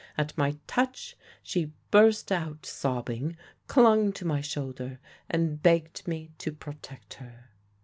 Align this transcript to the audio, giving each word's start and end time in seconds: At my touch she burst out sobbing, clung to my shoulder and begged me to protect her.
At 0.17 0.35
my 0.35 0.57
touch 0.65 1.15
she 1.43 1.73
burst 1.91 2.31
out 2.31 2.65
sobbing, 2.65 3.37
clung 3.67 4.11
to 4.13 4.25
my 4.25 4.41
shoulder 4.41 4.99
and 5.29 5.61
begged 5.61 6.07
me 6.07 6.31
to 6.39 6.51
protect 6.51 7.13
her. 7.13 7.51